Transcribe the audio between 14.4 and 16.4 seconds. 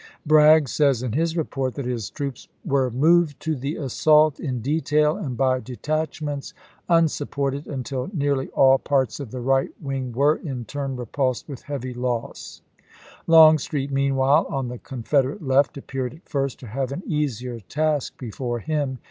on the Confederate left, appeared at